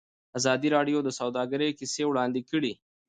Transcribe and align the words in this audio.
ازادي 0.37 0.67
راډیو 0.75 0.99
د 1.03 1.09
سوداګري 1.19 1.69
کیسې 1.79 2.03
وړاندې 2.07 2.41
کړي. 2.49 2.73